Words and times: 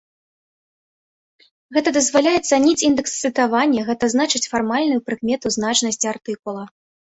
Гэта 1.77 1.89
дазваляе 1.97 2.33
ацаніць 2.39 2.85
індэкс 2.89 3.13
цытавання, 3.29 3.85
гэта 3.91 4.09
значыць 4.15 4.43
фармальную 4.55 4.99
прыкмету 5.11 5.47
значнасці 5.59 6.05
артыкула. 6.15 6.63